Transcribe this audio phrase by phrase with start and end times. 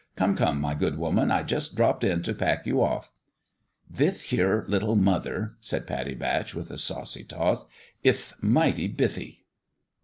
[0.15, 1.29] Come, come, my good woman!
[1.29, 3.11] I just dropped in to pack you off.""
[3.93, 7.65] Thith here little mother," said Pattie Batch, with a saucy toss,"
[8.03, 9.43] ith almighty bithy."